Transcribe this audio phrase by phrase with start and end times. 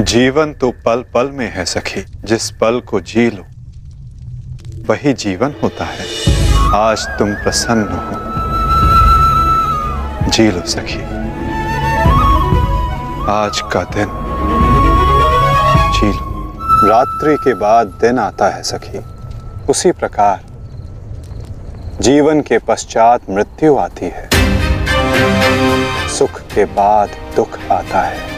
[0.00, 3.42] जीवन तो पल पल में है सखी, जिस पल को जी लो,
[4.86, 6.00] वही जीवन होता है।
[6.74, 8.28] आज तुम प्रसन्न हो।
[10.28, 11.02] जी लो सखी।
[13.30, 14.08] आज का दिन
[15.94, 16.52] जी लो।
[16.88, 19.00] रात्रि के बाद दिन आता है सखी।
[19.68, 20.44] उसी प्रकार
[22.00, 24.28] जीवन के पश्चात मृत्यु आती है।
[26.08, 28.37] सुख के बाद दुख आता है।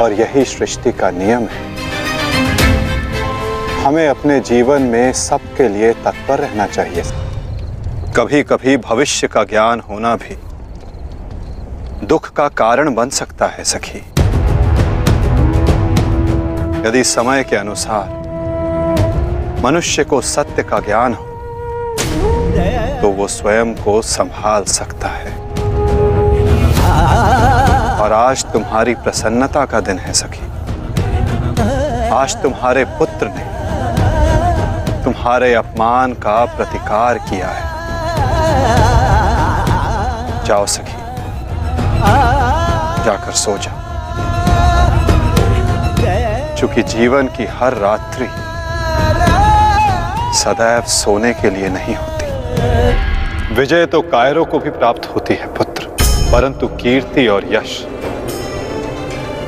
[0.00, 1.70] और यही सृष्टि का नियम है।
[3.84, 7.02] हमें अपने जीवन में सबके लिए तत्पर रहना चाहिए।
[8.16, 10.36] कभी कभी भविष्य का ज्ञान होना भी
[12.06, 13.98] दुख का कारण बन सकता है, सखी।
[16.88, 18.20] यदि समय के अनुसार
[19.64, 21.28] मनुष्य को सत्य का ज्ञान हो
[23.02, 25.30] तो वो स्वयं को संभाल सकता है।
[28.12, 30.46] और आज तुम्हारी प्रसन्नता का दिन है सखी।
[32.12, 33.44] आज तुम्हारे पुत्र ने
[35.04, 37.64] तुम्हारे अपमान का प्रतिकार किया है।
[40.44, 40.98] जाओ सखी,
[43.04, 43.80] जाकर सो जाओ।
[46.56, 48.28] चूँकि जीवन की हर रात्रि
[50.38, 52.26] सदैव सोने के लिए नहीं होती,
[53.54, 55.71] विजय तो कायरों को भी प्राप्त होती है, पुत्र।
[56.32, 57.72] परंतु कीर्ति और यश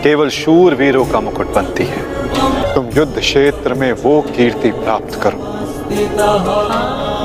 [0.03, 5.39] केवल शूर वीरों का मुकुट बनती है। तुम युद्ध क्षेत्र में वो कीर्ति प्राप्त करो,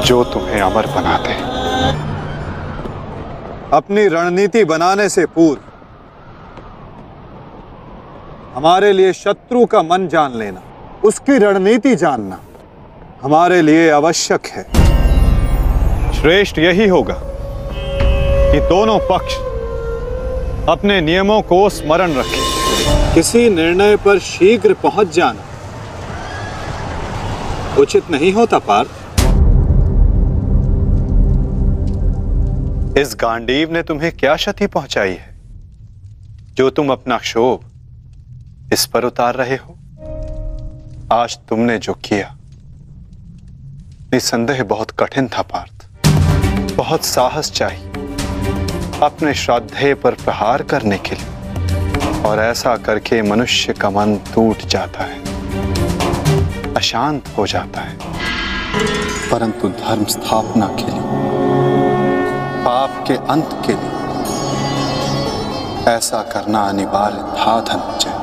[0.02, 1.34] जो तुम्हें अमर बना दे
[3.78, 5.62] अपनी रणनीति बनाने से पूर्व,
[8.56, 10.62] हमारे लिए शत्रु का मन जान लेना,
[11.06, 12.40] उसकी रणनीति जानना
[13.22, 14.64] हमारे लिए आवश्यक है।
[16.14, 17.18] श्रेष्ठ यही होगा
[18.52, 19.38] कि दोनों पक्ष
[20.68, 25.46] अपने नियमों को स्मरण रखें। किसी निर्णय पर शीघ्र पहुँच जाना
[27.78, 28.90] उचित नहीं होता पार्थ
[32.98, 35.36] इस गांडीव ने तुम्हें क्या क्षति पहुंचाई है?
[36.56, 37.60] जो तुम अपना क्षोभ
[38.74, 39.76] इस पर उतार रहे हो।
[41.14, 42.36] आज तुमने जो किया,
[44.14, 45.88] निसंदेह बहुत कठिन था, पार्थ।
[46.76, 47.89] बहुत साहस चाहिए।
[49.04, 55.04] अपने श्राद्धेय पर प्रहार करने के लिए। और ऐसा करके मनुष्य का मन टूट जाता
[55.04, 55.20] है,
[56.76, 57.98] अशांत हो जाता है।
[59.32, 61.02] परंतु धर्म स्थापना के लिए,
[62.66, 63.98] पाप के अंत के लिए,
[65.96, 68.20] ऐसा करना अनिवार्य था धनंजय।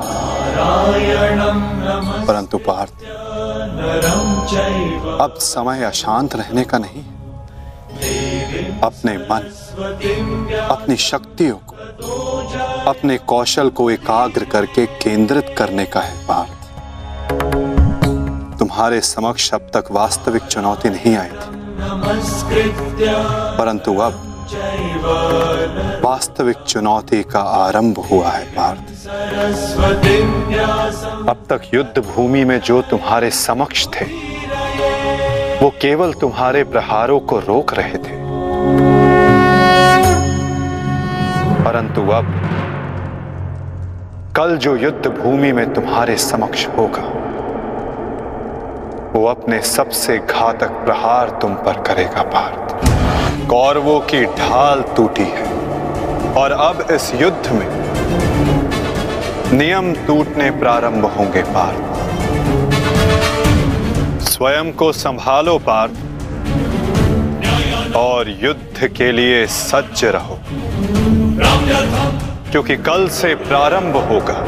[2.26, 2.92] परंतु पार्थ,
[5.20, 7.03] अब समय अशांत रहने का नहीं
[8.82, 9.42] अपने मन,
[10.60, 11.76] अपनी शक्तियों को,
[12.86, 16.54] अपने कौशल को एकाग्र करके केंद्रित करने का है पार्थ
[18.58, 21.54] तुम्हारे समक्ष अब तक वास्तविक चुनौती नहीं आई थी।
[23.58, 24.22] परंतु अब
[26.04, 28.84] वास्तविक चुनौती का आरंभ हुआ है पार्थ
[31.28, 34.04] अब तक युद्ध भूमि में जो तुम्हारे समक्ष थे,
[35.56, 38.16] वो केवल तुम्हारे प्रहारों को रोक रहे थे।
[41.65, 42.27] परंतु अब
[44.37, 47.03] कल जो युद्ध भूमि में तुम्हारे समक्ष होगा,
[49.12, 52.75] वो अपने सबसे घातक प्रहार तुम पर करेगा, पार्थ।
[53.50, 55.44] कौरवों की ढाल टूटी है,
[56.34, 57.66] और अब इस युद्ध में
[59.59, 61.97] नियम टूटने प्रारंभ होंगे, पार्थ।
[64.22, 65.93] स्वयं को संभालो, पार्थ।
[67.96, 70.38] और युद्ध के लिए सज्ज रहो।
[72.50, 74.40] क्योंकि कल से प्रारंभ होगा।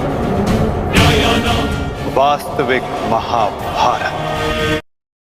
[2.14, 3.67] वास्तविक महाभारत